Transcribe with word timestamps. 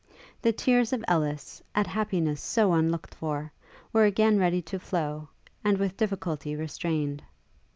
The 0.41 0.51
tears 0.51 0.93
of 0.93 1.05
Ellis, 1.07 1.61
at 1.75 1.85
happiness 1.85 2.41
so 2.41 2.73
unlooked 2.73 3.13
for, 3.13 3.53
were 3.93 4.05
again 4.05 4.39
ready 4.39 4.59
to 4.63 4.79
flow, 4.79 5.29
and 5.63 5.77
with 5.77 5.95
difficulty 5.95 6.55
restrained. 6.55 7.21